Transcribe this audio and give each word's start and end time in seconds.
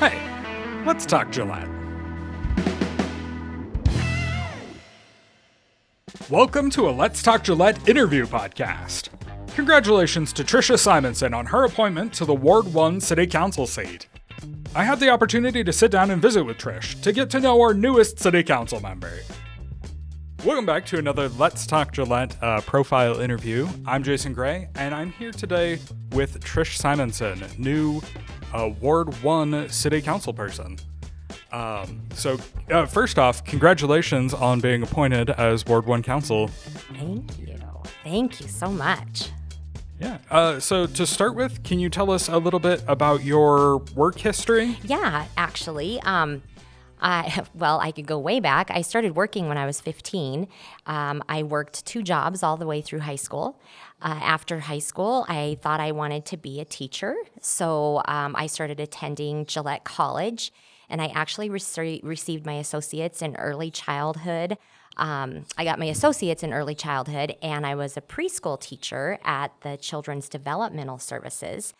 Hey, 0.00 0.20
let's 0.84 1.06
talk 1.06 1.30
Gillette. 1.30 1.68
Welcome 6.28 6.70
to 6.70 6.88
a 6.88 6.90
Let's 6.90 7.22
Talk 7.22 7.44
Gillette 7.44 7.88
interview 7.88 8.26
podcast. 8.26 9.10
Congratulations 9.54 10.32
to 10.32 10.42
Tricia 10.42 10.76
Simonson 10.78 11.32
on 11.32 11.46
her 11.46 11.64
appointment 11.64 12.12
to 12.14 12.24
the 12.24 12.34
Ward 12.34 12.74
1 12.74 13.00
City 13.00 13.26
Council 13.26 13.68
seat. 13.68 14.08
I 14.74 14.82
had 14.82 14.98
the 14.98 15.10
opportunity 15.10 15.62
to 15.62 15.72
sit 15.72 15.92
down 15.92 16.10
and 16.10 16.20
visit 16.20 16.42
with 16.42 16.58
Trish 16.58 17.00
to 17.02 17.12
get 17.12 17.30
to 17.30 17.40
know 17.40 17.60
our 17.62 17.72
newest 17.72 18.18
City 18.18 18.42
Council 18.42 18.80
member. 18.80 19.12
Welcome 20.44 20.66
back 20.66 20.84
to 20.86 20.98
another 20.98 21.28
Let's 21.28 21.66
Talk 21.66 21.92
Gillette 21.92 22.36
uh, 22.42 22.60
profile 22.62 23.20
interview. 23.20 23.68
I'm 23.86 24.02
Jason 24.02 24.34
Gray, 24.34 24.68
and 24.74 24.94
I'm 24.94 25.12
here 25.12 25.32
today 25.32 25.78
with 26.12 26.40
Trish 26.40 26.76
Simonson, 26.76 27.44
new 27.56 28.02
uh, 28.54 28.70
Ward 28.80 29.22
1 29.22 29.68
City 29.68 30.00
Council 30.00 30.32
person. 30.32 30.78
Um, 31.52 32.02
so, 32.14 32.38
uh, 32.70 32.86
first 32.86 33.18
off, 33.18 33.44
congratulations 33.44 34.32
on 34.32 34.60
being 34.60 34.82
appointed 34.82 35.30
as 35.30 35.66
Ward 35.66 35.86
1 35.86 36.02
Council. 36.02 36.48
Thank 36.48 37.38
you. 37.38 37.58
Thank 38.02 38.40
you 38.40 38.48
so 38.48 38.68
much. 38.68 39.30
Yeah. 40.00 40.18
Uh, 40.30 40.58
so, 40.58 40.86
to 40.86 41.06
start 41.06 41.34
with, 41.34 41.62
can 41.62 41.78
you 41.78 41.88
tell 41.88 42.10
us 42.10 42.28
a 42.28 42.38
little 42.38 42.60
bit 42.60 42.82
about 42.86 43.24
your 43.24 43.78
work 43.94 44.18
history? 44.18 44.78
Yeah, 44.82 45.26
actually. 45.36 46.00
Um, 46.00 46.42
I, 47.04 47.44
well, 47.54 47.78
I 47.78 47.92
could 47.92 48.06
go 48.06 48.18
way 48.18 48.40
back. 48.40 48.70
I 48.70 48.80
started 48.82 49.14
working 49.14 49.46
when 49.46 49.58
I 49.58 49.66
was 49.66 49.80
15. 49.80 50.48
Um, 50.86 51.22
I 51.28 51.44
worked 51.44 51.86
two 51.86 52.02
jobs 52.02 52.42
all 52.42 52.56
the 52.56 52.66
way 52.66 52.80
through 52.80 53.00
high 53.00 53.16
school. 53.16 53.60
Uh, 54.02 54.18
after 54.22 54.60
high 54.60 54.80
school, 54.80 55.24
I 55.28 55.58
thought 55.62 55.80
I 55.80 55.92
wanted 55.92 56.24
to 56.26 56.36
be 56.36 56.60
a 56.60 56.64
teacher. 56.64 57.14
So 57.40 58.02
um, 58.06 58.34
I 58.36 58.46
started 58.46 58.80
attending 58.80 59.46
Gillette 59.46 59.84
College, 59.84 60.52
and 60.88 61.00
I 61.00 61.06
actually 61.08 61.48
rece- 61.48 62.02
received 62.02 62.44
my 62.44 62.54
associates 62.54 63.22
in 63.22 63.36
early 63.36 63.70
childhood. 63.70 64.58
Um, 64.96 65.46
I 65.56 65.64
got 65.64 65.78
my 65.78 65.86
associates 65.86 66.42
in 66.42 66.52
early 66.52 66.74
childhood, 66.74 67.36
and 67.42 67.66
I 67.66 67.74
was 67.74 67.96
a 67.96 68.00
preschool 68.00 68.60
teacher 68.60 69.18
at 69.24 69.52
the 69.62 69.76
Children's 69.76 70.28
Developmental 70.28 70.98
Services. 70.98 71.74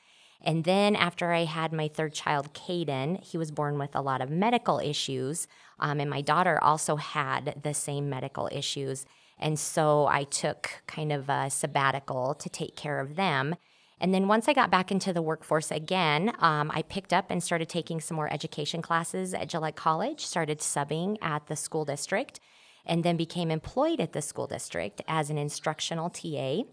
And 0.45 0.65
then 0.65 0.95
after 0.95 1.33
I 1.33 1.45
had 1.45 1.73
my 1.73 1.89
third 1.89 2.13
child, 2.13 2.53
Caden, 2.53 3.25
he 3.25 3.39
was 3.39 3.51
born 3.51 3.79
with 3.79 3.97
a 3.97 4.03
lot 4.03 4.21
of 4.21 4.31
medical 4.31 4.79
issues. 4.79 5.49
Um, 5.81 6.01
and 6.01 6.11
my 6.11 6.21
daughter 6.21 6.63
also 6.63 6.97
had 6.97 7.61
the 7.63 7.75
same 7.75 8.11
medical 8.11 8.49
issues. 8.53 9.07
And 9.39 9.59
so 9.59 10.07
I 10.07 10.25
took 10.25 10.83
kind 10.87 11.13
of 11.13 11.29
a 11.29 11.51
sabbatical 11.51 12.35
to 12.35 12.49
take 12.49 12.77
care 12.77 13.01
of 13.01 13.17
them. 13.17 13.57
And 14.01 14.13
then 14.13 14.29
once 14.29 14.49
I 14.49 14.53
got 14.53 14.71
back 14.71 14.93
into 14.93 15.13
the 15.13 15.23
workforce 15.23 15.71
again, 15.71 16.33
um, 16.41 16.71
I 16.75 16.83
picked 16.83 17.13
up 17.13 17.31
and 17.31 17.43
started 17.43 17.69
taking 17.69 18.01
some 18.01 18.17
more 18.17 18.31
education 18.33 18.83
classes 18.83 19.33
at 19.33 19.49
Gillette 19.49 19.77
College, 19.77 20.27
started 20.27 20.59
subbing 20.59 21.17
at 21.23 21.47
the 21.47 21.57
school 21.57 21.87
district, 21.87 22.39
and 22.85 23.03
then 23.03 23.17
became 23.17 23.51
employed 23.51 24.01
at 24.01 24.13
the 24.13 24.21
school 24.21 24.47
district 24.47 25.01
as 25.09 25.31
an 25.31 25.39
instructional 25.39 26.11
TA. 26.11 26.65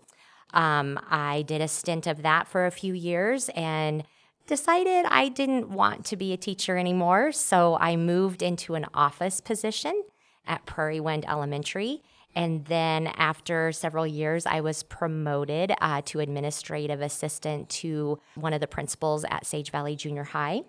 Um, 0.53 0.99
I 1.09 1.43
did 1.43 1.61
a 1.61 1.67
stint 1.67 2.07
of 2.07 2.23
that 2.23 2.47
for 2.47 2.65
a 2.65 2.71
few 2.71 2.93
years 2.93 3.49
and 3.55 4.03
decided 4.47 5.05
I 5.07 5.29
didn't 5.29 5.69
want 5.69 6.05
to 6.07 6.17
be 6.17 6.33
a 6.33 6.37
teacher 6.37 6.77
anymore. 6.77 7.31
So 7.31 7.77
I 7.79 7.95
moved 7.95 8.41
into 8.41 8.75
an 8.75 8.85
office 8.93 9.39
position 9.39 10.03
at 10.45 10.65
Prairie 10.65 10.99
Wind 10.99 11.25
Elementary. 11.27 12.01
And 12.35 12.65
then 12.65 13.07
after 13.07 13.71
several 13.71 14.07
years, 14.07 14.45
I 14.45 14.61
was 14.61 14.83
promoted 14.83 15.73
uh, 15.81 16.01
to 16.05 16.19
administrative 16.19 17.01
assistant 17.01 17.69
to 17.69 18.19
one 18.35 18.53
of 18.53 18.61
the 18.61 18.67
principals 18.67 19.25
at 19.29 19.45
Sage 19.45 19.71
Valley 19.71 19.95
Junior 19.95 20.23
High. 20.23 20.63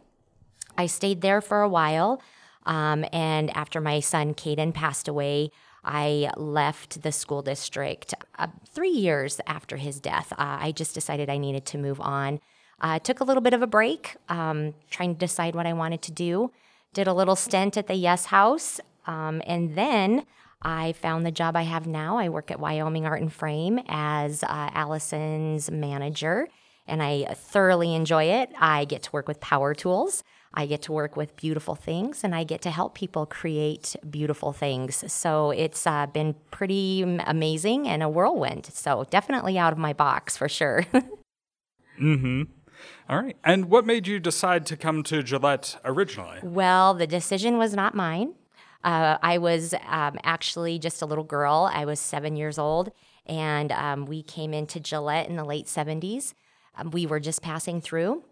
I 0.76 0.86
stayed 0.86 1.20
there 1.20 1.40
for 1.40 1.62
a 1.62 1.68
while. 1.68 2.20
Um, 2.64 3.04
and 3.12 3.50
after 3.56 3.80
my 3.80 4.00
son 4.00 4.34
Caden 4.34 4.74
passed 4.74 5.08
away, 5.08 5.50
I 5.84 6.30
left 6.36 7.02
the 7.02 7.12
school 7.12 7.42
district 7.42 8.14
uh, 8.38 8.48
three 8.68 8.90
years 8.90 9.40
after 9.46 9.76
his 9.76 10.00
death. 10.00 10.32
Uh, 10.32 10.58
I 10.60 10.72
just 10.72 10.94
decided 10.94 11.28
I 11.28 11.38
needed 11.38 11.66
to 11.66 11.78
move 11.78 12.00
on. 12.00 12.40
I 12.80 12.96
uh, 12.96 12.98
took 12.98 13.20
a 13.20 13.24
little 13.24 13.40
bit 13.40 13.54
of 13.54 13.62
a 13.62 13.66
break, 13.66 14.16
um, 14.28 14.74
trying 14.90 15.14
to 15.14 15.18
decide 15.18 15.54
what 15.54 15.66
I 15.66 15.72
wanted 15.72 16.02
to 16.02 16.12
do. 16.12 16.50
Did 16.94 17.06
a 17.06 17.14
little 17.14 17.36
stint 17.36 17.76
at 17.76 17.86
the 17.86 17.94
Yes 17.94 18.26
House, 18.26 18.80
um, 19.06 19.40
and 19.46 19.76
then 19.76 20.26
I 20.62 20.92
found 20.92 21.24
the 21.24 21.30
job 21.30 21.56
I 21.56 21.62
have 21.62 21.86
now. 21.86 22.18
I 22.18 22.28
work 22.28 22.50
at 22.50 22.60
Wyoming 22.60 23.06
Art 23.06 23.20
and 23.20 23.32
Frame 23.32 23.80
as 23.88 24.42
uh, 24.42 24.70
Allison's 24.72 25.70
manager, 25.70 26.48
and 26.86 27.02
I 27.02 27.34
thoroughly 27.34 27.94
enjoy 27.94 28.24
it. 28.24 28.50
I 28.58 28.84
get 28.84 29.04
to 29.04 29.12
work 29.12 29.28
with 29.28 29.40
power 29.40 29.74
tools. 29.74 30.22
I 30.54 30.66
get 30.66 30.82
to 30.82 30.92
work 30.92 31.16
with 31.16 31.34
beautiful 31.36 31.74
things 31.74 32.24
and 32.24 32.34
I 32.34 32.44
get 32.44 32.60
to 32.62 32.70
help 32.70 32.94
people 32.94 33.24
create 33.26 33.96
beautiful 34.08 34.52
things. 34.52 35.10
So 35.10 35.50
it's 35.50 35.86
uh, 35.86 36.06
been 36.06 36.34
pretty 36.50 37.02
amazing 37.02 37.88
and 37.88 38.02
a 38.02 38.08
whirlwind. 38.08 38.66
So 38.66 39.06
definitely 39.10 39.58
out 39.58 39.72
of 39.72 39.78
my 39.78 39.92
box 39.92 40.36
for 40.36 40.48
sure. 40.48 40.84
mm 42.00 42.20
hmm. 42.20 42.42
All 43.08 43.20
right. 43.20 43.36
And 43.44 43.66
what 43.66 43.86
made 43.86 44.06
you 44.06 44.18
decide 44.18 44.66
to 44.66 44.76
come 44.76 45.02
to 45.04 45.22
Gillette 45.22 45.76
originally? 45.84 46.38
Well, 46.42 46.94
the 46.94 47.06
decision 47.06 47.56
was 47.56 47.74
not 47.74 47.94
mine. 47.94 48.34
Uh, 48.82 49.18
I 49.22 49.38
was 49.38 49.74
um, 49.86 50.18
actually 50.24 50.78
just 50.78 51.02
a 51.02 51.06
little 51.06 51.24
girl. 51.24 51.70
I 51.72 51.84
was 51.84 52.00
seven 52.00 52.34
years 52.34 52.58
old, 52.58 52.90
and 53.26 53.70
um, 53.70 54.06
we 54.06 54.24
came 54.24 54.52
into 54.52 54.80
Gillette 54.80 55.28
in 55.28 55.36
the 55.36 55.44
late 55.44 55.66
70s. 55.66 56.34
Um, 56.76 56.90
we 56.90 57.06
were 57.06 57.20
just 57.20 57.42
passing 57.42 57.80
through 57.80 58.24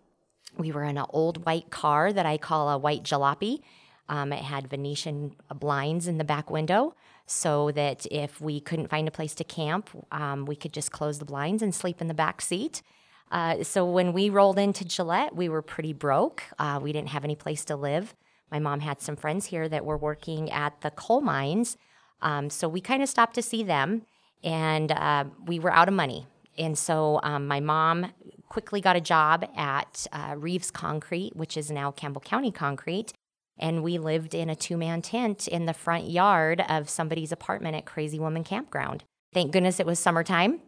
we 0.59 0.73
were 0.73 0.85
in 0.85 0.99
an 0.99 1.07
old 1.11 1.45
white 1.45 1.71
car 1.71 2.13
that 2.13 2.27
I 2.27 2.37
call 2.37 2.69
a 2.69 2.79
white 2.79 3.03
jalopy. 3.03 3.61
Um, 4.09 4.33
it 4.33 4.43
had 4.43 4.69
Venetian 4.69 5.37
blinds 5.55 6.09
in 6.09 6.19
the 6.19 6.25
back 6.25 6.51
window 6.51 6.95
so 7.27 7.71
that 7.73 8.07
if 8.11 8.41
we 8.41 8.61
couldn't 8.61 8.89
find 8.89 9.07
a 9.07 9.13
place 9.13 9.35
to 9.37 9.45
camp, 9.45 9.89
um, 10.11 10.47
we 10.47 10.57
could 10.57 10.73
just 10.73 10.91
close 10.91 11.21
the 11.21 11.25
blinds 11.25 11.63
and 11.63 11.73
sleep 11.75 12.01
in 12.01 12.09
the 12.09 12.15
back 12.15 12.43
seat. 12.43 12.83
Uh, 13.31 13.63
so 13.63 13.85
when 13.85 14.13
we 14.13 14.29
rolled 14.29 14.59
into 14.59 14.85
Gillette, 14.85 15.37
we 15.37 15.49
were 15.49 15.63
pretty 15.63 15.93
broke. 15.93 16.43
Uh, 16.59 16.81
we 16.83 16.93
didn't 16.93 17.11
have 17.11 17.23
any 17.23 17.37
place 17.37 17.65
to 17.67 17.77
live. 17.77 18.17
My 18.51 18.59
mom 18.59 18.81
had 18.81 19.01
some 19.01 19.15
friends 19.15 19.47
here 19.47 19.69
that 19.69 19.85
were 19.85 19.97
working 19.97 20.51
at 20.51 20.81
the 20.81 20.91
coal 20.91 21.21
mines. 21.21 21.77
Um, 22.21 22.51
so 22.51 22.69
we 22.69 22.81
kind 22.81 23.03
of 23.03 23.09
stopped 23.09 23.35
to 23.35 23.43
see 23.43 23.63
them 23.63 24.03
and 24.43 24.91
uh, 24.91 25.25
we 25.47 25.59
were 25.59 25.73
out 25.73 25.87
of 25.87 25.95
money. 25.95 26.27
And 26.59 26.77
so 26.77 27.21
um, 27.23 27.47
my 27.47 27.61
mom 27.61 28.13
quickly 28.49 28.81
got 28.81 28.97
a 28.97 29.01
job 29.01 29.45
at 29.57 30.07
uh, 30.13 30.35
Reeves 30.37 30.71
Concrete, 30.71 31.35
which 31.37 31.57
is 31.57 31.71
now 31.71 31.91
Campbell 31.91 32.21
County 32.21 32.51
Concrete. 32.51 33.13
And 33.59 33.83
we 33.83 33.99
lived 33.99 34.35
in 34.35 34.51
a 34.51 34.57
two 34.57 34.77
man 34.77 35.03
tent 35.03 35.47
in 35.47 35.67
the 35.67 35.75
front 35.75 36.11
yard 36.11 36.63
of 36.69 36.89
somebody's 36.89 37.33
apartment 37.33 37.77
at 37.77 37.85
Crazy 37.87 38.19
Woman 38.19 38.45
Campground. 38.45 39.05
Thank 39.33 39.53
goodness 39.53 39.79
it 39.79 39.87
was 39.87 39.99
summertime. 39.99 40.61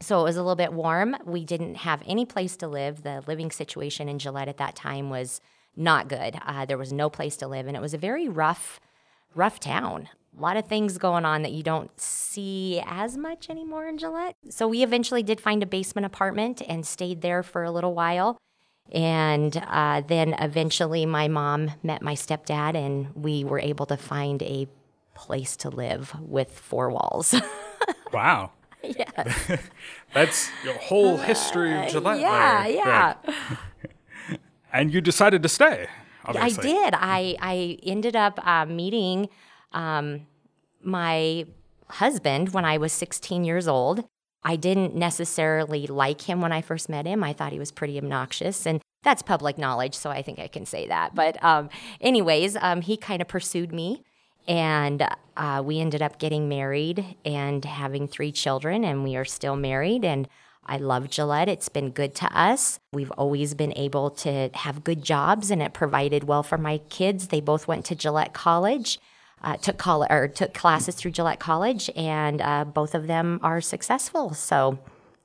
So 0.00 0.20
it 0.20 0.24
was 0.24 0.36
a 0.36 0.42
little 0.42 0.56
bit 0.56 0.72
warm. 0.72 1.16
We 1.24 1.44
didn't 1.44 1.76
have 1.76 2.02
any 2.06 2.24
place 2.24 2.56
to 2.56 2.66
live. 2.66 3.02
The 3.02 3.22
living 3.26 3.50
situation 3.50 4.08
in 4.08 4.18
Gillette 4.18 4.48
at 4.48 4.56
that 4.56 4.74
time 4.74 5.10
was 5.10 5.40
not 5.76 6.08
good. 6.08 6.36
Uh, 6.44 6.64
there 6.64 6.78
was 6.78 6.92
no 6.92 7.08
place 7.08 7.36
to 7.36 7.46
live, 7.46 7.66
and 7.66 7.76
it 7.76 7.80
was 7.80 7.94
a 7.94 7.98
very 7.98 8.28
rough, 8.28 8.80
rough 9.34 9.60
town 9.60 10.08
a 10.36 10.40
lot 10.40 10.56
of 10.56 10.66
things 10.66 10.98
going 10.98 11.24
on 11.24 11.42
that 11.42 11.52
you 11.52 11.62
don't 11.62 11.90
see 12.00 12.82
as 12.86 13.16
much 13.16 13.50
anymore 13.50 13.86
in 13.86 13.98
Gillette. 13.98 14.36
So 14.48 14.66
we 14.66 14.82
eventually 14.82 15.22
did 15.22 15.40
find 15.40 15.62
a 15.62 15.66
basement 15.66 16.06
apartment 16.06 16.62
and 16.66 16.86
stayed 16.86 17.20
there 17.20 17.42
for 17.42 17.62
a 17.62 17.70
little 17.70 17.94
while. 17.94 18.38
And 18.90 19.56
uh, 19.68 20.02
then 20.06 20.34
eventually 20.34 21.06
my 21.06 21.28
mom 21.28 21.72
met 21.82 22.02
my 22.02 22.14
stepdad, 22.14 22.74
and 22.74 23.14
we 23.14 23.44
were 23.44 23.60
able 23.60 23.86
to 23.86 23.96
find 23.96 24.42
a 24.42 24.68
place 25.14 25.56
to 25.58 25.70
live 25.70 26.14
with 26.20 26.50
four 26.50 26.90
walls. 26.90 27.34
wow. 28.12 28.50
Yeah. 28.82 29.06
That's 30.14 30.50
your 30.64 30.74
whole 30.74 31.16
history 31.16 31.74
of 31.74 31.90
Gillette. 31.90 32.20
Yeah, 32.20 32.64
there. 32.64 32.74
yeah. 32.74 33.14
and 34.72 34.92
you 34.92 35.00
decided 35.00 35.42
to 35.42 35.48
stay. 35.48 35.86
Obviously. 36.24 36.70
I 36.70 36.72
did. 36.72 36.94
I, 36.94 37.36
I 37.40 37.78
ended 37.82 38.16
up 38.16 38.44
uh, 38.46 38.66
meeting 38.66 39.28
um, 39.72 40.26
my 40.82 41.46
husband 41.88 42.50
when 42.50 42.64
I 42.64 42.78
was 42.78 42.92
16 42.92 43.44
years 43.44 43.68
old. 43.68 44.04
I 44.44 44.56
didn't 44.56 44.96
necessarily 44.96 45.86
like 45.86 46.22
him 46.22 46.40
when 46.40 46.52
I 46.52 46.62
first 46.62 46.88
met 46.88 47.06
him. 47.06 47.22
I 47.22 47.32
thought 47.32 47.52
he 47.52 47.58
was 47.58 47.70
pretty 47.70 47.96
obnoxious, 47.96 48.66
and 48.66 48.80
that's 49.04 49.22
public 49.22 49.56
knowledge, 49.56 49.94
so 49.94 50.10
I 50.10 50.22
think 50.22 50.38
I 50.38 50.48
can 50.48 50.66
say 50.66 50.88
that. 50.88 51.14
But, 51.14 51.42
um, 51.44 51.68
anyways, 52.00 52.56
um, 52.60 52.80
he 52.80 52.96
kind 52.96 53.22
of 53.22 53.28
pursued 53.28 53.72
me, 53.72 54.02
and 54.48 55.06
uh, 55.36 55.62
we 55.64 55.78
ended 55.78 56.02
up 56.02 56.18
getting 56.18 56.48
married 56.48 57.16
and 57.24 57.64
having 57.64 58.08
three 58.08 58.32
children, 58.32 58.84
and 58.84 59.04
we 59.04 59.14
are 59.14 59.24
still 59.24 59.54
married. 59.54 60.04
And 60.04 60.28
I 60.66 60.76
love 60.76 61.08
Gillette. 61.08 61.48
It's 61.48 61.68
been 61.68 61.90
good 61.90 62.14
to 62.16 62.36
us. 62.36 62.80
We've 62.92 63.12
always 63.12 63.54
been 63.54 63.72
able 63.76 64.10
to 64.10 64.50
have 64.54 64.82
good 64.82 65.04
jobs, 65.04 65.52
and 65.52 65.62
it 65.62 65.72
provided 65.72 66.24
well 66.24 66.42
for 66.42 66.58
my 66.58 66.78
kids. 66.78 67.28
They 67.28 67.40
both 67.40 67.68
went 67.68 67.84
to 67.86 67.94
Gillette 67.94 68.32
College 68.32 68.98
uh, 69.42 69.56
took 69.56 69.78
college 69.78 70.10
or 70.10 70.28
took 70.28 70.54
classes 70.54 70.94
through 70.94 71.10
Gillette 71.10 71.40
College, 71.40 71.90
and 71.96 72.40
uh, 72.40 72.64
both 72.64 72.94
of 72.94 73.06
them 73.06 73.40
are 73.42 73.60
successful. 73.60 74.34
So 74.34 74.78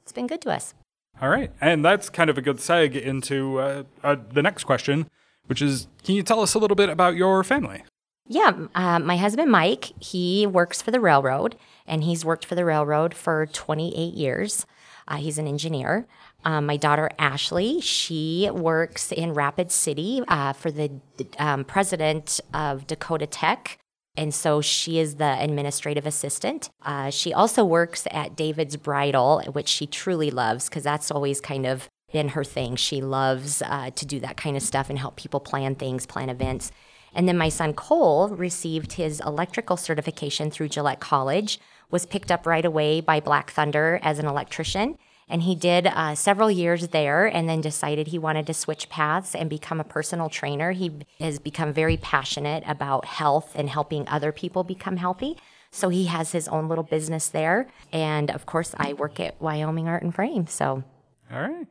it's 0.03 0.11
been 0.11 0.27
good 0.27 0.41
to 0.41 0.51
us. 0.51 0.73
All 1.21 1.29
right, 1.29 1.51
and 1.59 1.83
that's 1.83 2.09
kind 2.09 2.29
of 2.29 2.37
a 2.37 2.41
good 2.41 2.57
seg 2.57 2.99
into 2.99 3.59
uh, 3.59 3.83
uh 4.03 4.17
the 4.31 4.43
next 4.43 4.65
question, 4.65 5.09
which 5.47 5.61
is 5.61 5.87
can 6.03 6.15
you 6.15 6.23
tell 6.23 6.41
us 6.41 6.53
a 6.53 6.59
little 6.59 6.75
bit 6.75 6.89
about 6.89 7.15
your 7.15 7.43
family? 7.43 7.83
Yeah, 8.29 8.67
uh, 8.75 8.99
my 8.99 9.15
husband 9.15 9.49
Mike, 9.49 9.93
he 10.03 10.45
works 10.45 10.81
for 10.81 10.91
the 10.91 10.99
railroad, 10.99 11.55
and 11.87 12.03
he's 12.03 12.25
worked 12.25 12.45
for 12.45 12.55
the 12.55 12.65
railroad 12.65 13.13
for 13.13 13.45
28 13.45 14.13
years. 14.13 14.65
Uh, 15.07 15.15
he's 15.15 15.37
an 15.37 15.47
engineer. 15.47 16.05
Um, 16.43 16.65
my 16.65 16.77
daughter 16.77 17.09
Ashley, 17.17 17.79
she 17.79 18.49
works 18.53 19.11
in 19.11 19.33
Rapid 19.33 19.71
City 19.71 20.21
uh, 20.27 20.53
for 20.53 20.71
the 20.71 20.91
um, 21.39 21.63
president 21.63 22.41
of 22.53 22.85
Dakota 22.85 23.27
Tech. 23.27 23.79
And 24.17 24.33
so 24.33 24.61
she 24.61 24.99
is 24.99 25.15
the 25.15 25.37
administrative 25.39 26.07
assistant. 26.07 26.71
Uh, 26.81 27.11
she 27.11 27.33
also 27.33 27.63
works 27.63 28.07
at 28.11 28.35
David's 28.35 28.75
Bridal, 28.75 29.43
which 29.51 29.67
she 29.67 29.85
truly 29.85 30.31
loves 30.31 30.67
because 30.67 30.83
that's 30.83 31.11
always 31.11 31.39
kind 31.39 31.67
of 31.67 31.87
been 32.11 32.29
her 32.29 32.43
thing. 32.43 32.75
She 32.75 32.99
loves 32.99 33.61
uh, 33.61 33.91
to 33.91 34.05
do 34.05 34.19
that 34.21 34.35
kind 34.35 34.57
of 34.57 34.63
stuff 34.63 34.89
and 34.89 34.97
help 34.97 35.17
people 35.17 35.39
plan 35.39 35.75
things, 35.75 36.05
plan 36.07 36.29
events. 36.29 36.71
And 37.13 37.27
then 37.27 37.37
my 37.37 37.49
son 37.49 37.73
Cole 37.73 38.29
received 38.29 38.93
his 38.93 39.19
electrical 39.21 39.77
certification 39.77 40.49
through 40.49 40.69
Gillette 40.69 40.99
College, 40.99 41.59
was 41.89 42.05
picked 42.05 42.31
up 42.31 42.45
right 42.45 42.65
away 42.65 43.01
by 43.01 43.19
Black 43.19 43.51
Thunder 43.51 43.99
as 44.01 44.19
an 44.19 44.25
electrician. 44.25 44.97
And 45.29 45.43
he 45.43 45.55
did 45.55 45.87
uh, 45.87 46.15
several 46.15 46.49
years 46.49 46.89
there 46.89 47.25
and 47.25 47.49
then 47.49 47.59
decided 47.59 48.07
he 48.07 48.19
wanted 48.19 48.47
to 48.47 48.53
switch 48.53 48.89
paths 48.89 49.35
and 49.35 49.49
become 49.49 49.79
a 49.79 49.83
personal 49.83 50.29
trainer. 50.29 50.71
He 50.71 50.91
has 51.19 51.39
become 51.39 51.73
very 51.73 51.97
passionate 51.97 52.63
about 52.65 53.05
health 53.05 53.51
and 53.55 53.69
helping 53.69 54.07
other 54.07 54.31
people 54.31 54.63
become 54.63 54.97
healthy. 54.97 55.37
So 55.69 55.89
he 55.89 56.05
has 56.05 56.31
his 56.31 56.47
own 56.47 56.69
little 56.69 56.83
business 56.83 57.27
there. 57.27 57.67
And 57.91 58.31
of 58.31 58.45
course, 58.45 58.73
I 58.77 58.93
work 58.93 59.19
at 59.19 59.39
Wyoming 59.41 59.87
Art 59.87 60.03
and 60.03 60.15
Frame. 60.15 60.47
So. 60.47 60.83
All 61.31 61.41
right. 61.41 61.67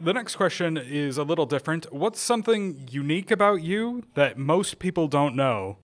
The 0.00 0.12
next 0.12 0.36
question 0.36 0.76
is 0.76 1.18
a 1.18 1.24
little 1.24 1.46
different. 1.46 1.92
What's 1.92 2.20
something 2.20 2.86
unique 2.90 3.30
about 3.30 3.62
you 3.62 4.04
that 4.14 4.38
most 4.38 4.78
people 4.78 5.08
don't 5.08 5.34
know 5.34 5.78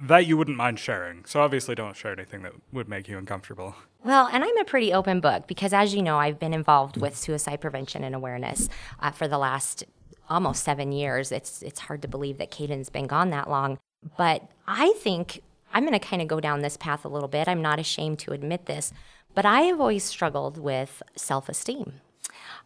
that 0.00 0.26
you 0.26 0.36
wouldn't 0.36 0.56
mind 0.56 0.78
sharing? 0.78 1.24
So, 1.24 1.40
obviously, 1.40 1.74
don't 1.74 1.96
share 1.96 2.12
anything 2.12 2.42
that 2.42 2.52
would 2.72 2.88
make 2.88 3.08
you 3.08 3.18
uncomfortable. 3.18 3.74
Well, 4.04 4.28
and 4.32 4.44
I'm 4.44 4.56
a 4.58 4.64
pretty 4.64 4.92
open 4.92 5.20
book 5.20 5.46
because, 5.46 5.72
as 5.72 5.94
you 5.94 6.02
know, 6.02 6.18
I've 6.18 6.38
been 6.38 6.54
involved 6.54 6.96
with 6.96 7.16
suicide 7.16 7.60
prevention 7.60 8.04
and 8.04 8.14
awareness 8.14 8.68
uh, 9.00 9.10
for 9.10 9.26
the 9.26 9.38
last 9.38 9.84
almost 10.30 10.62
seven 10.62 10.92
years. 10.92 11.32
It's, 11.32 11.62
it's 11.62 11.80
hard 11.80 12.02
to 12.02 12.08
believe 12.08 12.38
that 12.38 12.50
Caden's 12.50 12.90
been 12.90 13.06
gone 13.06 13.30
that 13.30 13.48
long. 13.48 13.78
But 14.16 14.48
I 14.66 14.92
think 14.98 15.42
I'm 15.72 15.84
going 15.84 15.98
to 15.98 16.06
kind 16.06 16.22
of 16.22 16.28
go 16.28 16.40
down 16.40 16.60
this 16.60 16.76
path 16.76 17.04
a 17.04 17.08
little 17.08 17.28
bit. 17.28 17.48
I'm 17.48 17.62
not 17.62 17.78
ashamed 17.78 18.18
to 18.20 18.32
admit 18.32 18.66
this, 18.66 18.92
but 19.34 19.44
I 19.44 19.62
have 19.62 19.80
always 19.80 20.04
struggled 20.04 20.58
with 20.58 21.02
self 21.16 21.48
esteem. 21.48 22.00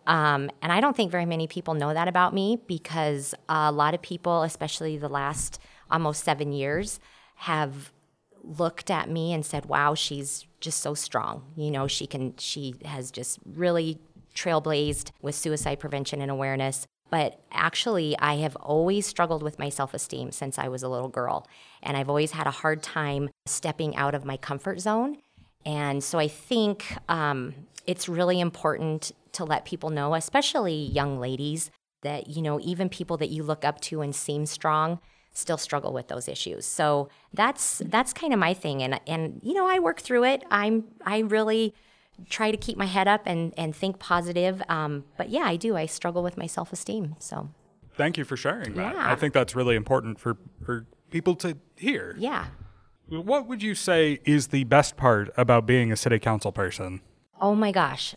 Um, 0.06 0.50
and 0.60 0.72
I 0.72 0.80
don't 0.80 0.96
think 0.96 1.10
very 1.10 1.26
many 1.26 1.46
people 1.46 1.74
know 1.74 1.94
that 1.94 2.08
about 2.08 2.34
me 2.34 2.58
because 2.66 3.34
a 3.48 3.70
lot 3.70 3.94
of 3.94 4.02
people, 4.02 4.42
especially 4.42 4.96
the 4.98 5.08
last 5.08 5.60
almost 5.90 6.24
seven 6.24 6.52
years, 6.52 6.98
have 7.42 7.92
looked 8.42 8.90
at 8.90 9.08
me 9.08 9.32
and 9.32 9.44
said, 9.44 9.66
"Wow, 9.66 9.94
she's 9.94 10.46
just 10.60 10.80
so 10.80 10.94
strong. 10.94 11.44
You 11.56 11.70
know, 11.70 11.86
she 11.86 12.06
can. 12.06 12.34
She 12.38 12.74
has 12.84 13.10
just 13.10 13.38
really 13.44 13.98
trailblazed 14.34 15.10
with 15.20 15.34
suicide 15.34 15.80
prevention 15.80 16.20
and 16.20 16.30
awareness." 16.30 16.86
But 17.10 17.40
actually, 17.52 18.18
I 18.18 18.36
have 18.36 18.56
always 18.56 19.06
struggled 19.06 19.42
with 19.42 19.58
my 19.58 19.68
self 19.68 19.92
esteem 19.92 20.32
since 20.32 20.58
I 20.58 20.68
was 20.68 20.82
a 20.82 20.88
little 20.88 21.10
girl. 21.10 21.46
And 21.82 21.96
I've 21.96 22.08
always 22.08 22.30
had 22.30 22.46
a 22.46 22.50
hard 22.50 22.82
time 22.82 23.28
stepping 23.44 23.94
out 23.96 24.14
of 24.14 24.24
my 24.24 24.38
comfort 24.38 24.80
zone. 24.80 25.18
And 25.66 26.02
so 26.02 26.18
I 26.18 26.28
think 26.28 26.96
um, 27.08 27.54
it's 27.86 28.08
really 28.08 28.40
important 28.40 29.12
to 29.32 29.44
let 29.44 29.64
people 29.64 29.90
know, 29.90 30.14
especially 30.14 30.74
young 30.74 31.18
ladies, 31.18 31.70
that, 32.02 32.28
you 32.28 32.40
know, 32.40 32.58
even 32.60 32.88
people 32.88 33.16
that 33.18 33.28
you 33.28 33.42
look 33.42 33.64
up 33.64 33.80
to 33.82 34.00
and 34.00 34.14
seem 34.14 34.46
strong 34.46 34.98
still 35.32 35.58
struggle 35.58 35.92
with 35.92 36.08
those 36.08 36.28
issues. 36.28 36.66
So 36.66 37.08
that's 37.32 37.82
that's 37.86 38.12
kind 38.12 38.32
of 38.32 38.38
my 38.38 38.54
thing 38.54 38.82
and 38.82 39.00
and 39.06 39.40
you 39.42 39.54
know, 39.54 39.66
I 39.66 39.78
work 39.78 40.00
through 40.00 40.24
it. 40.24 40.44
I'm 40.50 40.84
I 41.04 41.18
really 41.20 41.74
try 42.28 42.50
to 42.50 42.56
keep 42.56 42.76
my 42.76 42.86
head 42.86 43.08
up 43.08 43.22
and 43.26 43.52
and 43.56 43.74
think 43.74 43.98
positive. 43.98 44.62
Um, 44.68 45.04
but 45.16 45.30
yeah, 45.30 45.42
I 45.44 45.56
do. 45.56 45.76
I 45.76 45.86
struggle 45.86 46.22
with 46.22 46.36
my 46.36 46.46
self-esteem. 46.46 47.16
So 47.18 47.48
Thank 47.94 48.16
you 48.16 48.24
for 48.24 48.36
sharing 48.36 48.74
that. 48.74 48.94
Yeah. 48.94 49.12
I 49.12 49.16
think 49.16 49.34
that's 49.34 49.54
really 49.54 49.76
important 49.76 50.18
for 50.18 50.36
for 50.64 50.86
people 51.10 51.34
to 51.36 51.56
hear. 51.76 52.14
yeah. 52.18 52.46
What 53.08 53.46
would 53.46 53.62
you 53.62 53.74
say 53.74 54.20
is 54.24 54.48
the 54.48 54.64
best 54.64 54.96
part 54.96 55.30
about 55.36 55.66
being 55.66 55.92
a 55.92 55.96
city 55.96 56.18
council 56.18 56.50
person? 56.50 57.02
Oh 57.40 57.54
my 57.54 57.70
gosh. 57.70 58.14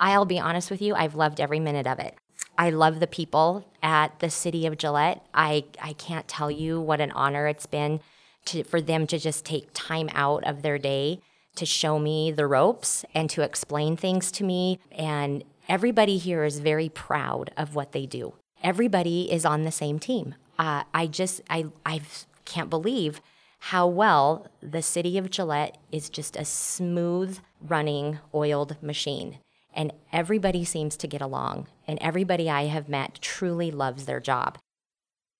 I'll 0.00 0.24
be 0.24 0.38
honest 0.38 0.70
with 0.70 0.80
you, 0.80 0.94
I've 0.94 1.14
loved 1.14 1.40
every 1.40 1.60
minute 1.60 1.86
of 1.86 1.98
it. 1.98 2.14
I 2.56 2.70
love 2.70 3.00
the 3.00 3.06
people 3.06 3.64
at 3.82 4.18
the 4.20 4.30
city 4.30 4.66
of 4.66 4.78
Gillette. 4.78 5.24
I, 5.34 5.64
I 5.82 5.92
can't 5.94 6.28
tell 6.28 6.50
you 6.50 6.80
what 6.80 7.00
an 7.00 7.10
honor 7.12 7.46
it's 7.46 7.66
been 7.66 8.00
to, 8.46 8.64
for 8.64 8.80
them 8.80 9.06
to 9.08 9.18
just 9.18 9.44
take 9.44 9.68
time 9.74 10.08
out 10.12 10.44
of 10.44 10.62
their 10.62 10.78
day 10.78 11.20
to 11.56 11.66
show 11.66 11.98
me 11.98 12.30
the 12.32 12.46
ropes 12.46 13.04
and 13.14 13.30
to 13.30 13.42
explain 13.42 13.96
things 13.96 14.30
to 14.32 14.44
me. 14.44 14.78
And 14.90 15.44
everybody 15.68 16.18
here 16.18 16.44
is 16.44 16.58
very 16.58 16.88
proud 16.88 17.50
of 17.56 17.74
what 17.74 17.92
they 17.92 18.06
do. 18.06 18.34
Everybody 18.62 19.30
is 19.30 19.44
on 19.44 19.64
the 19.64 19.70
same 19.70 19.98
team. 19.98 20.34
Uh, 20.58 20.84
I 20.92 21.06
just, 21.06 21.40
I, 21.50 21.66
I 21.84 22.00
can't 22.44 22.70
believe 22.70 23.20
how 23.58 23.86
well 23.86 24.46
the 24.60 24.82
city 24.82 25.16
of 25.16 25.30
Gillette 25.30 25.78
is 25.90 26.10
just 26.10 26.36
a 26.36 26.44
smooth 26.44 27.38
running 27.60 28.18
oiled 28.34 28.76
machine. 28.82 29.38
And 29.74 29.92
everybody 30.12 30.64
seems 30.64 30.96
to 30.98 31.08
get 31.08 31.22
along, 31.22 31.68
and 31.86 31.98
everybody 32.00 32.48
I 32.48 32.66
have 32.66 32.88
met 32.88 33.18
truly 33.20 33.70
loves 33.70 34.06
their 34.06 34.20
job. 34.20 34.58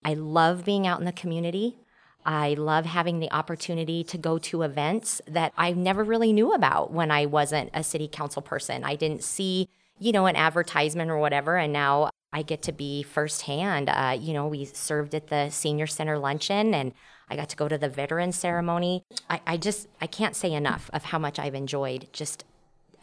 I 0.05 0.15
love 0.15 0.65
being 0.65 0.87
out 0.87 0.99
in 0.99 1.07
the 1.07 1.13
community. 1.13 1.77
I 2.27 2.55
love 2.55 2.87
having 2.87 3.21
the 3.21 3.33
opportunity 3.33 4.03
to 4.05 4.19
go 4.19 4.39
to 4.39 4.63
events 4.63 5.21
that 5.27 5.53
I 5.57 5.73
never 5.73 6.03
really 6.03 6.33
knew 6.33 6.53
about 6.53 6.93
when 6.93 7.11
I 7.11 7.27
wasn't 7.27 7.71
a 7.75 7.83
city 7.83 8.09
council 8.09 8.43
person. 8.43 8.85
I 8.85 8.95
didn't 8.95 9.23
see, 9.23 9.69
you 9.99 10.13
know, 10.13 10.27
an 10.27 10.37
advertisement 10.37 11.11
or 11.11 11.19
whatever, 11.19 11.57
and 11.57 11.73
now 11.73 12.11
I 12.33 12.43
get 12.43 12.63
to 12.63 12.73
be 12.73 13.03
firsthand. 13.03 13.89
Uh, 13.89 14.17
you 14.19 14.33
know, 14.33 14.47
we 14.47 14.65
served 14.65 15.15
at 15.15 15.29
the 15.29 15.51
senior 15.51 15.87
center 15.87 16.19
luncheon, 16.19 16.75
and 16.75 16.93
I 17.29 17.37
got 17.37 17.51
to 17.51 17.57
go 17.57 17.69
to 17.69 17.79
the 17.79 17.89
veteran 17.89 18.33
ceremony. 18.33 19.03
I, 19.29 19.41
I 19.47 19.57
just 19.57 19.89
I 20.01 20.07
can't 20.07 20.37
say 20.37 20.53
enough 20.53 20.91
of 20.93 21.05
how 21.05 21.19
much 21.19 21.39
I've 21.39 21.55
enjoyed 21.55 22.09
just 22.13 22.45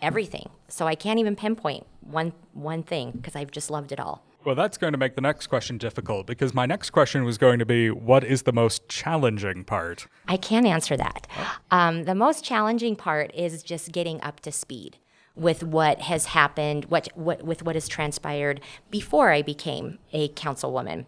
everything. 0.01 0.49
So 0.67 0.87
I 0.87 0.95
can't 0.95 1.19
even 1.19 1.35
pinpoint 1.35 1.85
one 2.01 2.33
one 2.53 2.83
thing 2.83 3.11
because 3.11 3.35
I've 3.35 3.51
just 3.51 3.69
loved 3.69 3.91
it 3.91 3.99
all. 3.99 4.23
Well, 4.43 4.55
that's 4.55 4.77
going 4.77 4.93
to 4.93 4.97
make 4.97 5.13
the 5.13 5.21
next 5.21 5.47
question 5.47 5.77
difficult 5.77 6.25
because 6.25 6.53
my 6.53 6.65
next 6.65 6.89
question 6.89 7.23
was 7.23 7.37
going 7.37 7.59
to 7.59 7.65
be 7.65 7.91
what 7.91 8.23
is 8.23 8.41
the 8.41 8.51
most 8.51 8.89
challenging 8.89 9.63
part? 9.63 10.07
I 10.27 10.37
can 10.37 10.65
answer 10.65 10.97
that. 10.97 11.27
Um, 11.69 12.05
the 12.05 12.15
most 12.15 12.43
challenging 12.43 12.95
part 12.95 13.31
is 13.35 13.61
just 13.61 13.91
getting 13.91 14.19
up 14.21 14.39
to 14.39 14.51
speed 14.51 14.97
with 15.35 15.63
what 15.63 16.01
has 16.01 16.25
happened, 16.25 16.85
what, 16.85 17.09
what 17.15 17.43
with 17.43 17.63
what 17.63 17.75
has 17.75 17.87
transpired 17.87 18.61
before 18.89 19.29
I 19.29 19.43
became 19.43 19.99
a 20.11 20.29
councilwoman. 20.29 21.05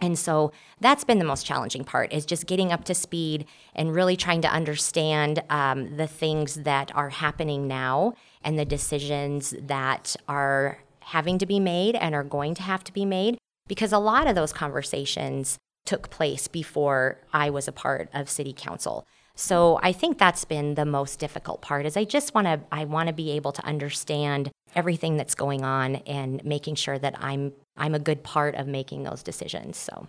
And 0.00 0.18
so 0.18 0.52
that's 0.80 1.04
been 1.04 1.18
the 1.18 1.24
most 1.24 1.46
challenging 1.46 1.84
part 1.84 2.12
is 2.12 2.26
just 2.26 2.46
getting 2.46 2.70
up 2.70 2.84
to 2.84 2.94
speed 2.94 3.46
and 3.74 3.94
really 3.94 4.16
trying 4.16 4.42
to 4.42 4.48
understand 4.48 5.42
um, 5.48 5.96
the 5.96 6.06
things 6.06 6.56
that 6.56 6.94
are 6.94 7.08
happening 7.08 7.66
now 7.66 8.12
and 8.46 8.58
the 8.58 8.64
decisions 8.64 9.54
that 9.60 10.16
are 10.28 10.78
having 11.00 11.36
to 11.38 11.46
be 11.46 11.60
made 11.60 11.96
and 11.96 12.14
are 12.14 12.24
going 12.24 12.54
to 12.54 12.62
have 12.62 12.82
to 12.84 12.92
be 12.92 13.04
made 13.04 13.36
because 13.68 13.92
a 13.92 13.98
lot 13.98 14.28
of 14.28 14.36
those 14.36 14.52
conversations 14.52 15.58
took 15.84 16.10
place 16.10 16.48
before 16.48 17.18
I 17.32 17.50
was 17.50 17.68
a 17.68 17.72
part 17.72 18.08
of 18.14 18.30
city 18.30 18.52
council. 18.52 19.04
So 19.34 19.78
I 19.82 19.92
think 19.92 20.16
that's 20.16 20.44
been 20.44 20.76
the 20.76 20.84
most 20.84 21.18
difficult 21.18 21.60
part 21.60 21.86
is 21.86 21.96
I 21.96 22.04
just 22.04 22.34
want 22.34 22.46
to 22.46 22.60
I 22.72 22.84
want 22.84 23.08
to 23.08 23.12
be 23.12 23.32
able 23.32 23.52
to 23.52 23.64
understand 23.66 24.50
everything 24.74 25.16
that's 25.16 25.34
going 25.34 25.64
on 25.64 25.96
and 26.06 26.42
making 26.44 26.76
sure 26.76 26.98
that 26.98 27.14
I'm 27.18 27.52
I'm 27.76 27.94
a 27.94 27.98
good 27.98 28.22
part 28.22 28.54
of 28.54 28.66
making 28.66 29.02
those 29.02 29.22
decisions. 29.22 29.76
So 29.76 30.06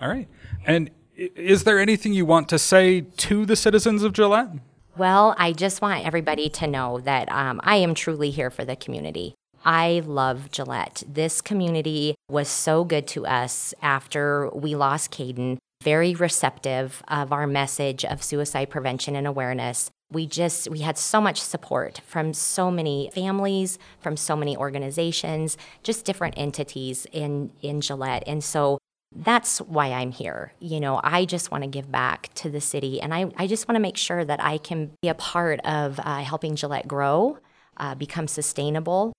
All 0.00 0.08
right. 0.08 0.28
And 0.64 0.90
is 1.16 1.64
there 1.64 1.78
anything 1.78 2.12
you 2.12 2.24
want 2.24 2.48
to 2.48 2.58
say 2.58 3.02
to 3.02 3.44
the 3.44 3.56
citizens 3.56 4.02
of 4.02 4.12
Gillette? 4.12 4.50
Well, 4.96 5.34
I 5.38 5.52
just 5.52 5.82
want 5.82 6.06
everybody 6.06 6.48
to 6.50 6.68
know 6.68 7.00
that 7.00 7.30
um, 7.32 7.60
I 7.64 7.76
am 7.76 7.94
truly 7.94 8.30
here 8.30 8.48
for 8.48 8.64
the 8.64 8.76
community. 8.76 9.34
I 9.64 10.02
love 10.06 10.52
Gillette. 10.52 11.02
This 11.08 11.40
community 11.40 12.14
was 12.30 12.48
so 12.48 12.84
good 12.84 13.08
to 13.08 13.26
us 13.26 13.74
after 13.82 14.48
we 14.50 14.76
lost 14.76 15.10
Caden, 15.10 15.58
very 15.82 16.14
receptive 16.14 17.02
of 17.08 17.32
our 17.32 17.46
message 17.46 18.04
of 18.04 18.22
suicide 18.22 18.70
prevention 18.70 19.16
and 19.16 19.26
awareness. 19.26 19.90
We 20.12 20.26
just 20.26 20.70
we 20.70 20.80
had 20.80 20.96
so 20.96 21.20
much 21.20 21.40
support 21.40 22.00
from 22.06 22.32
so 22.32 22.70
many 22.70 23.10
families, 23.12 23.80
from 23.98 24.16
so 24.16 24.36
many 24.36 24.56
organizations, 24.56 25.56
just 25.82 26.04
different 26.04 26.34
entities 26.36 27.04
in 27.10 27.50
in 27.62 27.80
Gillette. 27.80 28.22
And 28.28 28.44
so 28.44 28.78
that's 29.14 29.58
why 29.58 29.92
I'm 29.92 30.10
here. 30.10 30.52
You 30.58 30.80
know, 30.80 31.00
I 31.02 31.24
just 31.24 31.50
want 31.50 31.64
to 31.64 31.70
give 31.70 31.90
back 31.90 32.32
to 32.34 32.50
the 32.50 32.60
city 32.60 33.00
and 33.00 33.14
I, 33.14 33.30
I 33.36 33.46
just 33.46 33.68
want 33.68 33.76
to 33.76 33.80
make 33.80 33.96
sure 33.96 34.24
that 34.24 34.42
I 34.42 34.58
can 34.58 34.90
be 35.02 35.08
a 35.08 35.14
part 35.14 35.60
of 35.60 36.00
uh, 36.00 36.18
helping 36.18 36.56
Gillette 36.56 36.88
grow, 36.88 37.38
uh, 37.76 37.94
become 37.94 38.26
sustainable, 38.26 39.12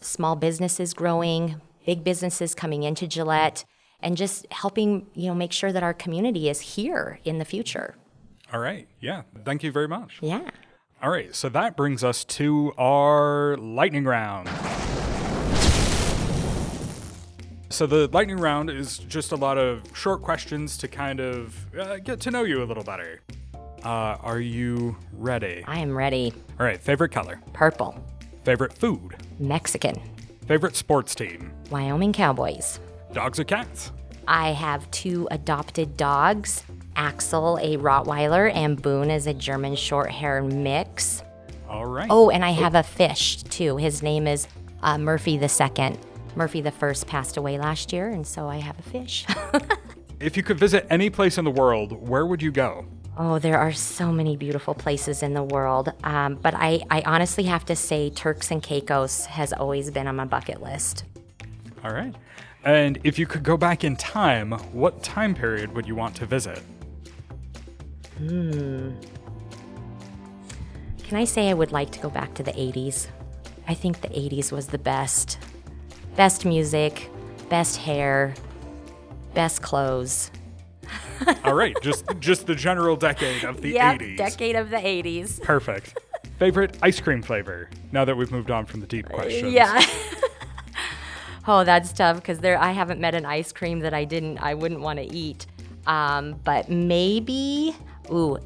small 0.00 0.36
businesses 0.36 0.94
growing, 0.94 1.60
big 1.86 2.04
businesses 2.04 2.54
coming 2.54 2.82
into 2.82 3.06
Gillette, 3.06 3.64
and 4.00 4.16
just 4.16 4.46
helping, 4.52 5.06
you 5.14 5.28
know, 5.28 5.34
make 5.34 5.52
sure 5.52 5.72
that 5.72 5.82
our 5.82 5.94
community 5.94 6.48
is 6.48 6.60
here 6.60 7.20
in 7.24 7.38
the 7.38 7.44
future. 7.44 7.94
All 8.52 8.60
right. 8.60 8.88
Yeah. 9.00 9.22
Thank 9.44 9.62
you 9.62 9.72
very 9.72 9.88
much. 9.88 10.18
Yeah. 10.20 10.50
All 11.02 11.10
right. 11.10 11.34
So 11.34 11.48
that 11.50 11.76
brings 11.76 12.04
us 12.04 12.24
to 12.24 12.72
our 12.78 13.56
lightning 13.56 14.04
round. 14.04 14.48
So 17.70 17.86
the 17.86 18.08
lightning 18.12 18.36
round 18.36 18.70
is 18.70 18.98
just 18.98 19.32
a 19.32 19.36
lot 19.36 19.58
of 19.58 19.82
short 19.94 20.22
questions 20.22 20.76
to 20.78 20.88
kind 20.88 21.20
of 21.20 21.74
uh, 21.76 21.96
get 21.96 22.20
to 22.20 22.30
know 22.30 22.44
you 22.44 22.62
a 22.62 22.66
little 22.66 22.84
better. 22.84 23.20
Uh, 23.82 24.16
are 24.22 24.40
you 24.40 24.96
ready? 25.12 25.64
I 25.66 25.78
am 25.78 25.96
ready. 25.96 26.32
All 26.58 26.66
right. 26.66 26.80
Favorite 26.80 27.10
color? 27.10 27.40
Purple. 27.52 28.02
Favorite 28.44 28.72
food? 28.72 29.16
Mexican. 29.38 30.00
Favorite 30.46 30.76
sports 30.76 31.14
team? 31.14 31.52
Wyoming 31.70 32.12
Cowboys. 32.12 32.80
Dogs 33.12 33.38
or 33.38 33.44
cats? 33.44 33.92
I 34.26 34.52
have 34.52 34.90
two 34.90 35.28
adopted 35.30 35.96
dogs 35.96 36.62
Axel, 36.96 37.58
a 37.60 37.76
Rottweiler, 37.76 38.54
and 38.54 38.80
Boone 38.80 39.10
is 39.10 39.26
a 39.26 39.34
German 39.34 39.74
short 39.74 40.10
hair 40.10 40.42
mix. 40.42 41.22
All 41.68 41.86
right. 41.86 42.06
Oh, 42.08 42.30
and 42.30 42.44
I 42.44 42.50
have 42.50 42.74
a 42.74 42.82
fish 42.82 43.42
too. 43.42 43.76
His 43.76 44.02
name 44.02 44.26
is 44.26 44.46
uh, 44.82 44.96
Murphy 44.98 45.36
the 45.36 45.48
Second. 45.48 45.98
Murphy 46.36 46.60
the 46.60 46.70
First 46.70 47.06
passed 47.06 47.36
away 47.36 47.58
last 47.58 47.92
year, 47.92 48.08
and 48.08 48.26
so 48.26 48.48
I 48.48 48.58
have 48.58 48.78
a 48.78 48.82
fish. 48.82 49.26
If 50.20 50.38
you 50.38 50.42
could 50.42 50.58
visit 50.58 50.86
any 50.88 51.10
place 51.10 51.36
in 51.36 51.44
the 51.44 51.50
world, 51.50 52.08
where 52.08 52.24
would 52.24 52.40
you 52.40 52.52
go? 52.52 52.86
Oh, 53.18 53.38
there 53.38 53.58
are 53.58 53.72
so 53.72 54.10
many 54.10 54.36
beautiful 54.36 54.72
places 54.72 55.22
in 55.22 55.34
the 55.34 55.42
world. 55.42 55.92
Um, 56.02 56.36
but 56.36 56.54
I, 56.54 56.82
I 56.90 57.02
honestly 57.02 57.44
have 57.44 57.64
to 57.66 57.76
say, 57.76 58.10
Turks 58.10 58.50
and 58.50 58.62
Caicos 58.62 59.26
has 59.26 59.52
always 59.52 59.90
been 59.90 60.06
on 60.06 60.16
my 60.16 60.24
bucket 60.24 60.62
list. 60.62 61.04
All 61.84 61.92
right. 61.92 62.14
And 62.64 62.98
if 63.04 63.18
you 63.18 63.26
could 63.26 63.42
go 63.42 63.56
back 63.56 63.84
in 63.84 63.96
time, 63.96 64.52
what 64.72 65.02
time 65.02 65.34
period 65.34 65.74
would 65.74 65.86
you 65.86 65.94
want 65.94 66.16
to 66.16 66.26
visit? 66.26 66.62
Hmm. 68.16 68.92
Can 71.02 71.18
I 71.18 71.24
say 71.24 71.50
I 71.50 71.54
would 71.54 71.70
like 71.70 71.90
to 71.92 72.00
go 72.00 72.08
back 72.08 72.32
to 72.34 72.42
the 72.42 72.52
80s? 72.52 73.08
I 73.68 73.74
think 73.74 74.00
the 74.00 74.08
80s 74.08 74.52
was 74.52 74.68
the 74.68 74.78
best. 74.78 75.38
Best 76.16 76.44
music, 76.44 77.10
best 77.48 77.76
hair, 77.76 78.34
best 79.34 79.62
clothes. 79.62 80.30
All 81.44 81.54
right, 81.54 81.74
just 81.82 82.04
just 82.20 82.46
the 82.46 82.54
general 82.54 82.96
decade 82.96 83.44
of 83.44 83.60
the 83.62 83.70
Yep, 83.70 84.00
80s. 84.00 84.16
decade 84.16 84.56
of 84.56 84.70
the 84.70 84.76
80s. 84.76 85.42
Perfect. 85.42 85.98
Favorite 86.38 86.76
ice 86.82 87.00
cream 87.00 87.22
flavor? 87.22 87.68
Now 87.92 88.04
that 88.04 88.16
we've 88.16 88.30
moved 88.30 88.50
on 88.50 88.66
from 88.66 88.80
the 88.80 88.86
deep 88.86 89.08
questions. 89.08 89.52
Yeah. 89.52 89.84
oh, 91.48 91.64
that's 91.64 91.92
tough 91.92 92.16
because 92.16 92.38
there 92.40 92.58
I 92.60 92.72
haven't 92.72 93.00
met 93.00 93.14
an 93.14 93.24
ice 93.24 93.52
cream 93.52 93.80
that 93.80 93.94
I 93.94 94.04
didn't 94.04 94.38
I 94.38 94.54
wouldn't 94.54 94.80
want 94.80 94.98
to 94.98 95.04
eat. 95.12 95.46
Um, 95.86 96.40
but 96.44 96.68
maybe 96.68 97.74
ooh, 98.10 98.38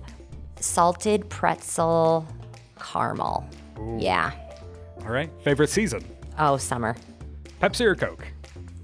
salted 0.61 1.29
pretzel 1.29 2.27
caramel. 2.81 3.49
Yeah. 3.99 4.33
All 5.01 5.09
right. 5.11 5.31
Favorite 5.43 5.71
season? 5.71 6.05
Oh, 6.39 6.57
summer. 6.57 6.97
Pepsi 7.61 7.85
or 7.85 7.95
Coke? 7.95 8.27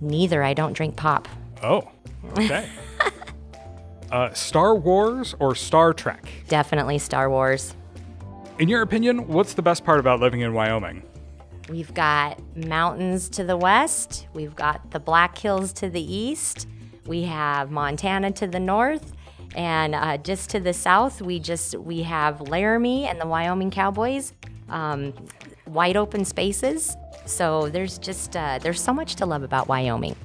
Neither. 0.01 0.43
I 0.43 0.55
don't 0.55 0.73
drink 0.73 0.97
pop. 0.97 1.29
Oh, 1.63 1.89
okay. 2.39 2.69
uh, 4.13 4.33
Star 4.33 4.75
Wars 4.75 5.35
or 5.39 5.55
Star 5.55 5.93
Trek? 5.93 6.27
Definitely 6.49 6.99
Star 6.99 7.31
Wars. 7.31 7.75
In 8.59 8.69
your 8.69 8.83
opinion, 8.83 9.27
what's 9.29 9.55
the 9.55 9.63
best 9.63 9.85
part 9.85 9.99
about 9.99 10.21
living 10.21 10.41
in 10.41 10.53
Wyoming? 10.53 11.03
We've 11.69 11.93
got 11.95 12.41
mountains 12.57 13.29
to 13.31 13.45
the 13.45 13.57
west. 13.57 14.27
We've 14.35 14.55
got 14.55 14.91
the 14.91 15.01
Black 15.01 15.39
Hills 15.39 15.73
to 15.75 15.89
the 15.89 16.03
east. 16.03 16.69
We 17.07 17.23
have 17.23 17.71
Montana 17.71 18.31
to 18.33 18.47
the 18.47 18.61
north, 18.61 19.13
and 19.55 19.95
uh, 19.95 20.17
just 20.19 20.51
to 20.51 20.61
the 20.61 20.73
south, 20.73 21.23
we 21.23 21.39
just 21.39 21.75
we 21.77 22.03
have 22.03 22.41
Laramie 22.43 23.07
and 23.07 23.21
the 23.21 23.27
Wyoming 23.27 23.71
Cowboys. 23.71 24.33
Um, 24.69 25.15
wide 25.67 25.97
open 25.97 26.25
spaces. 26.25 26.97
So 27.27 27.69
there's 27.69 27.99
just 27.99 28.37
uh, 28.37 28.59
there's 28.61 28.81
so 28.81 28.93
much 28.93 29.17
to 29.17 29.27
love 29.27 29.43
about 29.43 29.69
Wyoming. 29.69 30.17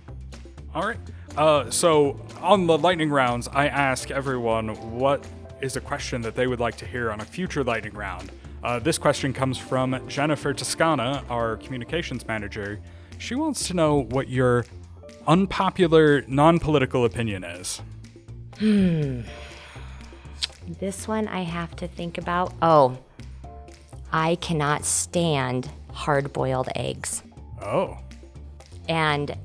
All 0.73 0.85
right. 0.85 0.99
Uh, 1.37 1.69
so 1.69 2.19
on 2.41 2.67
the 2.67 2.77
lightning 2.77 3.09
rounds, 3.09 3.47
I 3.47 3.67
ask 3.67 4.11
everyone 4.11 4.69
what 4.97 5.25
is 5.61 5.75
a 5.75 5.81
question 5.81 6.21
that 6.21 6.35
they 6.35 6.47
would 6.47 6.59
like 6.59 6.77
to 6.77 6.85
hear 6.85 7.11
on 7.11 7.21
a 7.21 7.25
future 7.25 7.63
lightning 7.63 7.93
round. 7.93 8.31
Uh, 8.63 8.79
this 8.79 8.97
question 8.97 9.33
comes 9.33 9.57
from 9.57 10.07
Jennifer 10.07 10.53
Toscana, 10.53 11.23
our 11.29 11.57
communications 11.57 12.27
manager. 12.27 12.79
She 13.17 13.35
wants 13.35 13.67
to 13.67 13.73
know 13.73 14.03
what 14.03 14.27
your 14.27 14.65
unpopular, 15.27 16.23
non-political 16.27 17.05
opinion 17.05 17.43
is. 17.43 17.81
Hmm. 18.57 19.21
This 20.79 21.07
one 21.07 21.27
I 21.27 21.43
have 21.43 21.75
to 21.77 21.87
think 21.87 22.17
about. 22.17 22.53
Oh, 22.61 22.97
I 24.11 24.35
cannot 24.35 24.85
stand 24.85 25.69
hard 25.93 26.31
boiled 26.33 26.69
eggs. 26.75 27.23
Oh, 27.61 27.97
And 28.87 29.35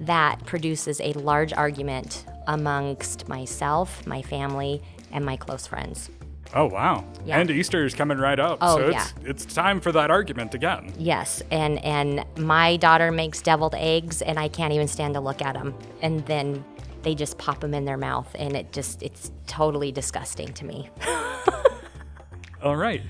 that 0.00 0.44
produces 0.46 1.00
a 1.00 1.12
large 1.14 1.52
argument 1.52 2.24
amongst 2.46 3.28
myself, 3.28 4.06
my 4.06 4.22
family, 4.22 4.80
and 5.12 5.24
my 5.24 5.36
close 5.36 5.66
friends. 5.66 6.08
oh 6.54 6.66
wow! 6.66 7.04
Yeah. 7.26 7.38
And 7.40 7.50
Easter 7.50 7.84
is 7.84 7.94
coming 7.94 8.16
right 8.18 8.38
up, 8.38 8.58
Oh, 8.62 8.76
so 8.78 8.88
yeah. 8.90 9.06
it's 9.26 9.44
it's 9.44 9.54
time 9.54 9.80
for 9.80 9.92
that 9.92 10.10
argument 10.10 10.54
again. 10.54 10.92
Yes, 10.98 11.42
and 11.50 11.82
and 11.84 12.24
my 12.38 12.76
daughter 12.76 13.10
makes 13.10 13.42
deviled 13.42 13.74
eggs, 13.76 14.22
and 14.22 14.38
I 14.38 14.48
can't 14.48 14.72
even 14.72 14.88
stand 14.88 15.14
to 15.14 15.20
look 15.20 15.42
at 15.42 15.54
them. 15.54 15.74
And 16.00 16.24
then 16.26 16.64
they 17.02 17.14
just 17.14 17.36
pop 17.38 17.60
them 17.60 17.74
in 17.74 17.84
their 17.84 17.98
mouth, 17.98 18.34
and 18.38 18.56
it 18.56 18.72
just 18.72 19.02
it's 19.02 19.30
totally 19.46 19.92
disgusting 19.92 20.52
to 20.54 20.64
me. 20.64 20.88
All 22.62 22.76
right. 22.76 23.02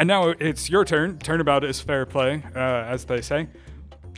And 0.00 0.06
now 0.06 0.30
it's 0.40 0.70
your 0.70 0.86
turn. 0.86 1.18
Turnabout 1.18 1.62
is 1.62 1.78
fair 1.78 2.06
play, 2.06 2.42
uh, 2.56 2.58
as 2.58 3.04
they 3.04 3.20
say. 3.20 3.48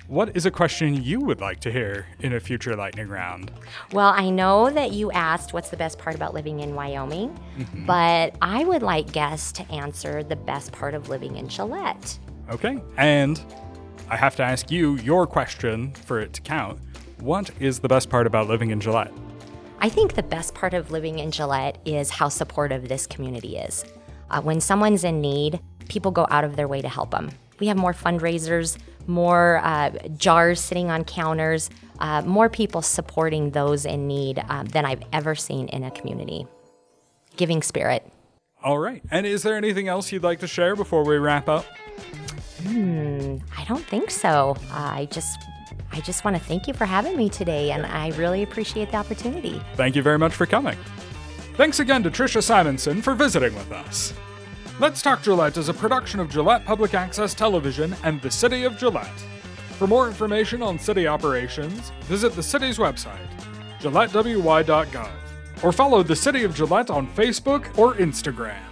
What 0.06 0.36
is 0.36 0.46
a 0.46 0.50
question 0.50 1.02
you 1.02 1.18
would 1.18 1.40
like 1.40 1.58
to 1.58 1.72
hear 1.72 2.06
in 2.20 2.34
a 2.34 2.38
future 2.38 2.76
lightning 2.76 3.08
round? 3.08 3.50
Well, 3.92 4.14
I 4.16 4.30
know 4.30 4.70
that 4.70 4.92
you 4.92 5.10
asked 5.10 5.52
what's 5.52 5.70
the 5.70 5.76
best 5.76 5.98
part 5.98 6.14
about 6.14 6.34
living 6.34 6.60
in 6.60 6.76
Wyoming, 6.76 7.36
but 7.84 8.36
I 8.40 8.62
would 8.62 8.84
like 8.84 9.10
guests 9.10 9.50
to 9.52 9.68
answer 9.72 10.22
the 10.22 10.36
best 10.36 10.70
part 10.70 10.94
of 10.94 11.08
living 11.08 11.34
in 11.34 11.48
Gillette. 11.48 12.16
Okay. 12.48 12.80
And 12.96 13.42
I 14.08 14.16
have 14.16 14.36
to 14.36 14.44
ask 14.44 14.70
you 14.70 14.98
your 14.98 15.26
question 15.26 15.94
for 15.94 16.20
it 16.20 16.32
to 16.34 16.42
count. 16.42 16.78
What 17.18 17.50
is 17.58 17.80
the 17.80 17.88
best 17.88 18.08
part 18.08 18.28
about 18.28 18.46
living 18.46 18.70
in 18.70 18.78
Gillette? 18.78 19.12
I 19.80 19.88
think 19.88 20.14
the 20.14 20.22
best 20.22 20.54
part 20.54 20.74
of 20.74 20.92
living 20.92 21.18
in 21.18 21.32
Gillette 21.32 21.78
is 21.84 22.08
how 22.08 22.28
supportive 22.28 22.86
this 22.86 23.04
community 23.04 23.56
is. 23.56 23.84
Uh, 24.32 24.40
when 24.40 24.60
someone's 24.62 25.04
in 25.04 25.20
need, 25.20 25.60
people 25.88 26.10
go 26.10 26.26
out 26.30 26.44
of 26.44 26.56
their 26.56 26.68
way 26.68 26.82
to 26.82 26.88
help 26.88 27.10
them. 27.10 27.30
We 27.60 27.66
have 27.68 27.76
more 27.76 27.92
fundraisers, 27.92 28.76
more 29.06 29.60
uh, 29.62 29.90
jars 30.16 30.60
sitting 30.60 30.90
on 30.90 31.04
counters, 31.04 31.70
uh, 32.00 32.22
more 32.22 32.48
people 32.48 32.82
supporting 32.82 33.50
those 33.50 33.84
in 33.84 34.06
need 34.06 34.42
uh, 34.48 34.64
than 34.64 34.84
I've 34.84 35.02
ever 35.12 35.34
seen 35.34 35.68
in 35.68 35.84
a 35.84 35.90
community. 35.90 36.46
Giving 37.36 37.62
spirit. 37.62 38.10
All 38.62 38.78
right. 38.78 39.02
And 39.10 39.26
is 39.26 39.42
there 39.42 39.56
anything 39.56 39.88
else 39.88 40.12
you'd 40.12 40.22
like 40.22 40.40
to 40.40 40.46
share 40.46 40.76
before 40.76 41.04
we 41.04 41.16
wrap 41.16 41.48
up? 41.48 41.64
Hmm, 42.62 43.38
I 43.56 43.64
don't 43.64 43.84
think 43.84 44.10
so. 44.10 44.56
I 44.70 45.08
just, 45.10 45.38
I 45.92 46.00
just 46.00 46.24
want 46.24 46.36
to 46.36 46.42
thank 46.42 46.68
you 46.68 46.74
for 46.74 46.84
having 46.84 47.16
me 47.16 47.28
today, 47.28 47.72
and 47.72 47.84
I 47.84 48.10
really 48.10 48.42
appreciate 48.42 48.90
the 48.90 48.96
opportunity. 48.98 49.60
Thank 49.74 49.96
you 49.96 50.02
very 50.02 50.18
much 50.18 50.32
for 50.32 50.46
coming. 50.46 50.78
Thanks 51.56 51.80
again 51.80 52.02
to 52.04 52.10
Tricia 52.10 52.42
Simonson 52.42 53.02
for 53.02 53.14
visiting 53.14 53.54
with 53.54 53.72
us. 53.72 54.14
Let's 54.80 55.02
Talk 55.02 55.22
Gillette 55.22 55.58
is 55.58 55.68
a 55.68 55.74
production 55.74 56.18
of 56.18 56.30
Gillette 56.30 56.64
Public 56.64 56.94
Access 56.94 57.34
Television 57.34 57.94
and 58.04 58.20
the 58.22 58.30
City 58.30 58.64
of 58.64 58.78
Gillette. 58.78 59.06
For 59.78 59.86
more 59.86 60.08
information 60.08 60.62
on 60.62 60.78
city 60.78 61.06
operations, 61.06 61.92
visit 62.04 62.32
the 62.32 62.42
city's 62.42 62.78
website, 62.78 63.28
gillettewy.gov, 63.80 65.10
or 65.62 65.72
follow 65.72 66.02
the 66.02 66.16
City 66.16 66.42
of 66.44 66.54
Gillette 66.54 66.90
on 66.90 67.06
Facebook 67.08 67.78
or 67.78 67.94
Instagram. 67.96 68.71